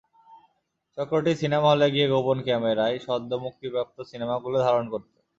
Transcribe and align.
চক্রটি 0.97 1.31
সিনেমা 1.41 1.67
হলে 1.69 1.87
গিয়ে 1.93 2.07
গোপন 2.13 2.37
ক্যামেরায় 2.47 2.95
সদ্য 3.05 3.31
মুক্তিপ্রাপ্ত 3.43 3.97
সিনেমাগুলো 4.09 4.57
ধারণ 4.65 4.85
করত। 4.93 5.11